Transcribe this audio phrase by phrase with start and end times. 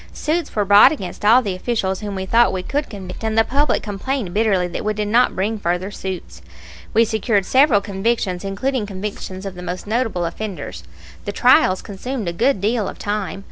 [0.13, 3.43] Suits were brought against all the officials whom we thought we could convict; and the
[3.43, 6.41] public complained bitterly that we did not bring further suits.
[6.91, 10.83] We secured several convictions, including convictions of the most notable offenders.
[11.25, 13.39] The trials consumed a good deal of time.